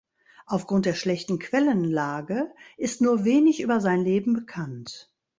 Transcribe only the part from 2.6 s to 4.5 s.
ist nur wenig über sein Leben